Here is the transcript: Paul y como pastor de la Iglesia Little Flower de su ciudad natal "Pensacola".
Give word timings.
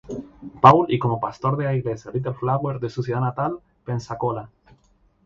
Paul 0.61 0.87
y 0.91 0.97
como 0.97 1.19
pastor 1.19 1.57
de 1.57 1.65
la 1.65 1.75
Iglesia 1.75 2.09
Little 2.09 2.33
Flower 2.33 2.79
de 2.79 2.89
su 2.89 3.03
ciudad 3.03 3.21
natal 3.21 3.59
"Pensacola". 3.85 4.49